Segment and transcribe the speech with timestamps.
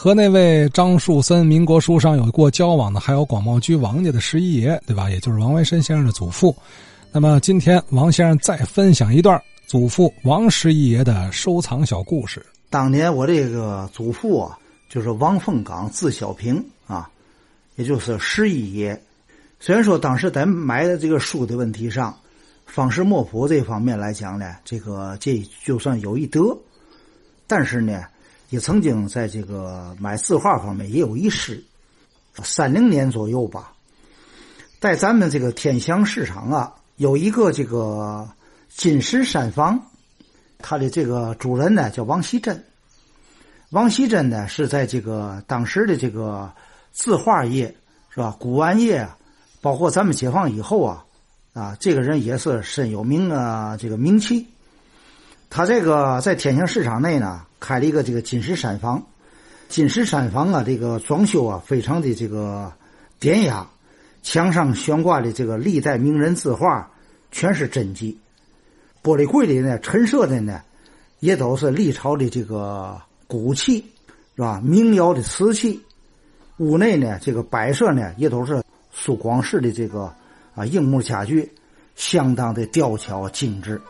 [0.00, 5.10] 和那位张树森民国书上有过交往的，还有广茂居王家的十一爷，对吧？
[5.10, 6.56] 也就是王维申先生的祖父。
[7.10, 12.40] 那么今天王先生再分享一段祖父王十一爷的收藏小故事。
[12.70, 14.56] 当年我这个祖父啊，
[14.88, 17.10] 就是王凤岗，字小平啊，
[17.74, 19.02] 也就是十一爷。
[19.58, 22.16] 虽然说当时在买的这个书的问题上，
[22.66, 26.56] 方式墨谱这方面来讲呢，这个这就算有一得，
[27.48, 28.04] 但是呢，
[28.50, 31.62] 也曾经在这个买字画方面也有一失。
[32.42, 33.72] 三零年左右吧，
[34.80, 36.74] 在咱们这个天祥市场啊。
[36.96, 38.28] 有一个这个
[38.68, 39.80] 金石山房，
[40.58, 42.64] 他的这个主人呢叫王锡珍。
[43.70, 46.52] 王锡珍呢是在这个当时的这个
[46.90, 47.72] 字画业
[48.10, 48.36] 是吧？
[48.40, 49.16] 古玩业啊，
[49.60, 51.04] 包括咱们解放以后啊，
[51.52, 54.48] 啊，这个人也是深有名啊这个名气。
[55.48, 59.04] 他这个在天祥市场内呢开了一个这个金石山房，
[59.68, 62.72] 金石山房啊，这个装修啊非常的这个
[63.18, 63.68] 典雅。
[64.20, 66.90] 墙上悬挂的这个历代名人字画，
[67.30, 68.18] 全是真迹。
[69.02, 70.60] 玻璃柜里呢，陈设的呢，
[71.20, 73.78] 也都是历朝的这个古器，
[74.34, 74.60] 是吧？
[74.62, 75.80] 民窑的瓷器。
[76.58, 80.12] 屋内呢，这个摆设呢，也都是苏广式的这个
[80.54, 81.50] 啊硬木家具，
[81.94, 83.80] 相当的雕巧精致，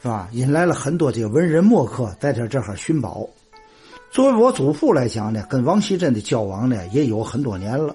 [0.00, 0.28] 是吧？
[0.32, 3.28] 引来了很多这个文人墨客在这这哈寻宝。
[4.10, 7.94] 作为我祖父来讲呢，跟王锡珍的交往呢，也有很多年了。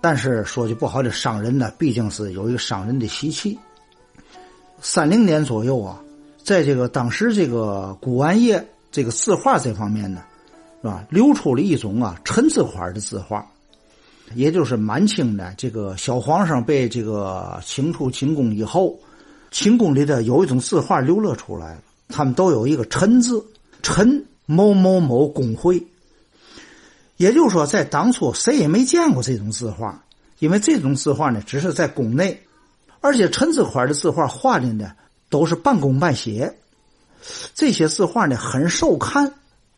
[0.00, 3.58] 但是说句不好的，商人呢，毕竟是有一个商人的习气。
[4.80, 5.98] 三零年左右啊，
[6.42, 10.22] 在这个当时这个古玩业这个字画这方面呢，
[10.82, 11.04] 是吧？
[11.08, 13.44] 流出了一种啊陈字款的字画，
[14.34, 18.94] 也就是满清的这个小皇上被这个清除清宫以后，
[19.54, 23.40] 清宫里的有一种字画流落出来了，他们都有一个陈字，
[23.84, 25.80] 陈某某某公会。
[27.18, 30.04] 也就是说，在当初谁也没见过这种字画，
[30.40, 32.42] 因为这种字画呢，只是在宫内，
[33.00, 34.90] 而且陈字款的字画画的呢
[35.30, 36.52] 都是半工半写，
[37.54, 39.34] 这些字画呢很受看，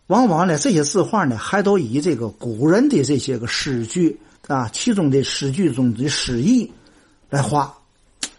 [0.06, 6.72] 往往呢这些字画呢还都以这个古人的这些个诗句啊，其中的诗句中的诗意
[7.28, 7.76] 来画，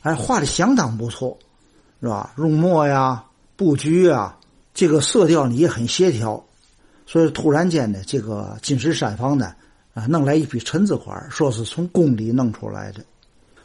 [0.08, 1.38] 哎，画的相当不错，
[2.00, 2.34] 是吧？
[2.38, 3.22] 用墨呀、
[3.58, 4.38] 布局啊，
[4.74, 6.42] 这个色调呢也很协调。
[7.06, 9.54] 所以突然间呢，这个金石山房呢，
[9.94, 13.04] 啊，弄来一批陈字款，说是从宫里弄出来的。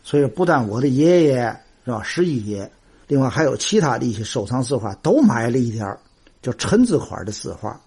[0.02, 2.68] 所以不但我的爷爷是吧，十一爷，
[3.06, 5.96] 另外还有其他的一些收藏字画，都买了一点
[6.42, 7.80] 叫陈字款的字画。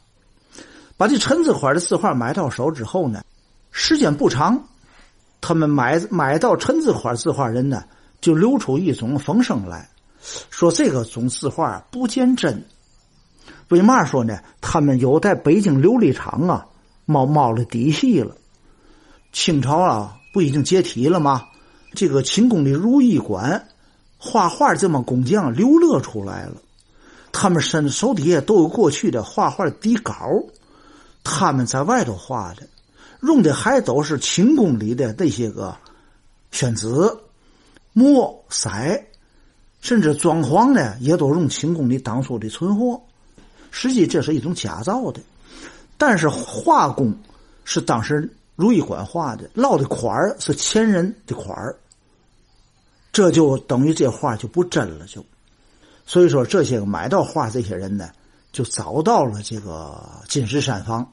[0.96, 3.22] 把这陈字款的字画买到手之后呢，
[3.72, 4.64] 时间不长，
[5.42, 7.84] 他们买买到陈字款字画人呢，
[8.26, 9.88] 就流出一种风声来，
[10.50, 12.66] 说这个种字画不见真。
[13.70, 14.40] 为嘛说呢？
[14.62, 16.66] 他们有在北京琉璃厂啊，
[17.06, 18.36] 冒冒了底细了。
[19.32, 21.44] 清朝啊，不已经解体了吗？
[21.94, 23.68] 这个清宫的如意馆，
[24.18, 26.56] 画画这么工匠流落出来了。
[27.32, 30.16] 他们身手底下都有过去的画画底稿，
[31.24, 32.68] 他们在外头画的，
[33.22, 35.78] 用的还都是清宫里的那些个
[36.50, 36.88] 宣纸、
[37.98, 38.70] 墨、色，
[39.80, 43.02] 甚至装潢呢，也都用清宫里当初的存货。
[43.72, 45.22] 实际这是一种假造的，
[45.98, 47.18] 但是画工
[47.64, 51.74] 是当时如意馆画的，烙的款儿是前人的款儿，
[53.14, 55.24] 这就等于这画就不真了，就
[56.06, 58.10] 所以说这些个买到画这些人呢，
[58.52, 61.10] 就找到了这个金石山房，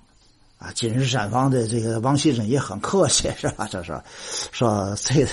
[0.63, 3.69] 啊，金石山房的这个王锡珍也很客气， 是吧？
[3.71, 3.93] 这是
[4.53, 5.27] 说这，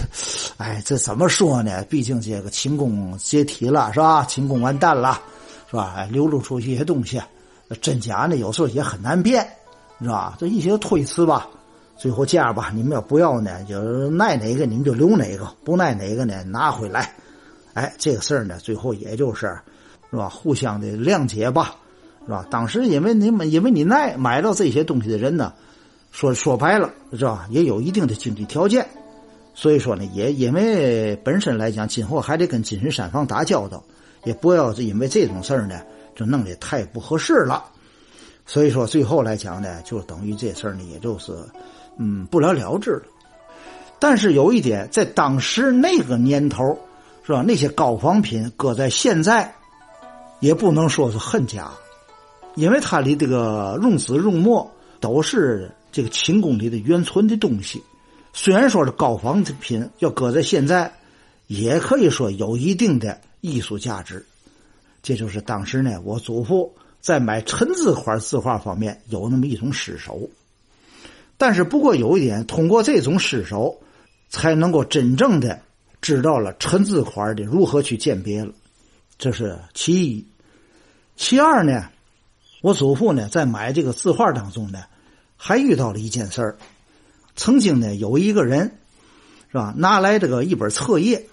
[0.58, 1.84] 哎，这怎么说呢？
[1.84, 4.26] 毕竟这个秦宫解体了，是吧？
[4.26, 5.22] 秦宫完蛋了。
[5.70, 5.94] 是吧？
[5.96, 7.22] 哎，流露出一些东西，
[7.80, 9.48] 真假呢，有时候也很难辨，
[10.02, 10.36] 是吧？
[10.40, 11.48] 这一些推辞吧，
[11.96, 13.64] 最后这样吧，你们要不要呢？
[13.66, 17.14] 就是耐哪个，你们就留哪个；不耐哪个呢，拿回来。
[17.76, 19.56] 哎，这个事儿呢，最后也就是，
[20.10, 20.28] 是吧？
[20.28, 21.76] 互相的谅解吧，
[22.26, 22.46] 是吧？
[22.50, 25.54] 当时因为你们，因为你耐买到这些东西的人呢，
[26.12, 27.48] 说说白了，是吧？
[27.50, 28.88] 也有一定的经济条件，
[29.54, 33.84] 所以说呢，也因为本身来讲，今后还得跟金石山房打交道。
[34.26, 35.80] 也不要因为这种事儿呢，
[36.14, 37.64] 就弄得太不合适了。
[38.46, 41.32] 所以说，最后来讲呢，就等于这事儿呢，也就是，
[41.98, 43.04] 嗯，不了了之了。
[43.98, 46.78] 但是有一点，在当时那个年头，
[47.24, 47.42] 是吧？
[47.48, 49.54] 那些高仿品搁在现在，
[50.42, 51.72] 也不能说是很假，
[52.60, 54.70] 因为它的这个用纸用墨
[55.00, 57.82] 都是这个清宫里的原存的东西。
[58.34, 60.94] 虽然说是高仿品，要搁在现在，
[61.48, 63.22] 也可以说有一定的。
[63.42, 64.26] 艺术价值，
[65.02, 70.30] 这就是当时呢，我祖父在买陈字款字画方面有那么一种失手。
[71.38, 73.80] 但是不过有一点，通过这种失手，
[74.28, 75.62] 才能够真正的
[76.02, 78.52] 知道了陈字款的如何去鉴别了，
[79.18, 80.26] 这是其一。
[81.16, 81.90] 其二呢，
[82.62, 84.84] 我祖父呢在买这个字画当中呢，
[85.38, 86.58] 还遇到了一件事儿。
[87.36, 88.76] 曾经呢有一个人，
[89.52, 89.74] 是吧？
[89.78, 91.26] 拿来这个一本册页，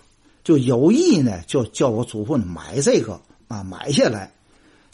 [0.45, 4.31] 就有意呢就叫我祖父呢买这个啊买下来，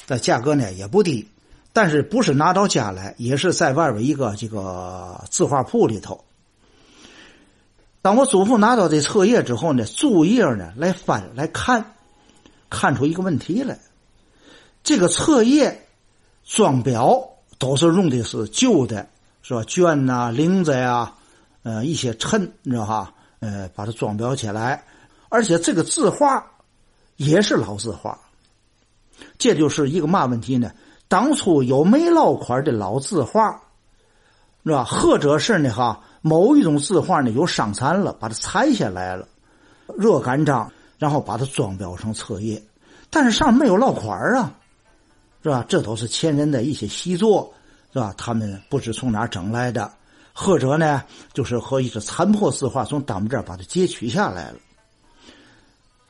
[0.07, 1.29] 的价格呢也不低。
[1.75, 6.25] 但是不是拿到家来，也是在外边一个这个字画铺里头。
[8.03, 11.95] 当我祖父拿到这册页之后呢，注页呢来翻来看，
[12.69, 13.79] 看出一个问题来。
[14.83, 15.87] 这个册页
[16.45, 17.29] 装裱
[17.59, 19.07] 都是用的是旧的，
[19.43, 19.63] 是吧？
[19.63, 21.13] 绢呐、绫子呀，
[21.63, 23.13] 呃，一些衬，你知道哈？
[23.41, 24.85] 呃，把它装裱起来，
[25.29, 26.45] 而且这个字画
[27.17, 28.19] 也是老字画。
[29.39, 30.71] 这就是一个嘛问题呢？
[31.09, 33.61] 当初有没落款的老字画，
[34.65, 34.85] 是吧？
[34.85, 39.27] 或者是呢哈，某一种字画呢有伤残了，把它裁下来了，
[39.99, 42.63] 热干章，然后把它装裱成册页，
[43.11, 44.55] 但是上面没有落款啊，
[45.43, 45.65] 是吧？
[45.69, 47.53] 这都是前人的一些习作，
[47.93, 48.15] 是吧？
[48.17, 49.93] 他们不知从哪整来的，
[50.33, 51.03] 或者呢，
[51.33, 54.59] 就是和一些残破字画从咱们这儿把它截取下来了，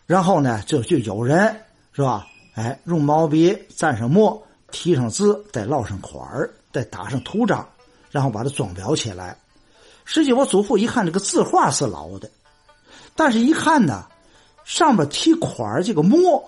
[0.07, 1.55] 然后呢，就就有人
[1.93, 2.27] 是吧？
[2.55, 4.43] 哎，用毛笔蘸上墨。
[4.75, 7.69] 提上字，再烙上款儿，再打上图章，
[8.11, 9.37] 然后把它装裱起来。
[10.07, 12.31] 实际我祖父一看这个字画是老的，
[13.15, 14.07] 但是一看呢，
[14.65, 16.43] 上面提款儿这个墨，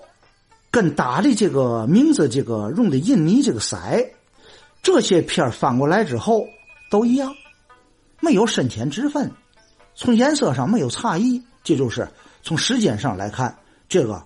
[0.75, 3.77] 跟打的这个名字这个用的印泥这个色，
[4.83, 6.45] 这些片翻过来之后
[6.91, 7.33] 都一样，
[8.19, 9.31] 没有深浅之分，
[9.95, 11.41] 从颜色上没有差异。
[11.63, 12.05] 这就是
[12.43, 13.57] 从时间上来看，
[13.87, 14.21] 这个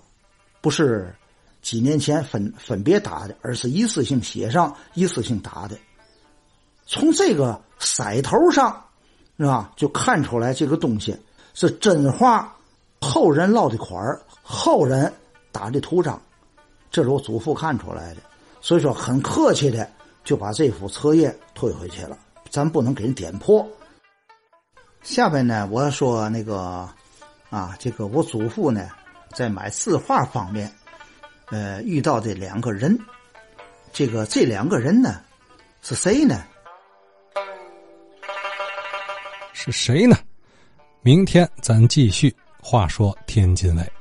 [0.60, 1.14] 不是。
[1.62, 5.78] 几年前分分别打的，而是一次性写上，一次性打的。
[6.88, 8.86] 从这个色头上，
[9.38, 9.70] 是吧？
[9.76, 11.14] 就看出来这个东西
[11.54, 12.56] 是真画，
[13.02, 14.02] 后人烙的款，
[14.42, 15.14] 后人
[15.52, 16.20] 打的图章，
[16.92, 18.22] 这是我祖父看出来的。
[18.62, 19.90] 所以说，很客气的
[20.24, 22.18] 就把这幅册页退回去了。
[22.50, 23.68] 咱不能给人点破。
[25.02, 26.90] 下边呢，我说那个
[27.50, 28.90] 啊，这个我祖父呢，
[29.34, 30.72] 在买字画方面。
[31.52, 32.96] 呃，遇到的两个人，
[33.92, 35.20] 这个这两个人呢，
[35.82, 36.44] 是谁呢？
[39.54, 40.16] 是谁呢？
[41.02, 42.36] 明天咱继续。
[42.62, 43.99] 话说天津卫。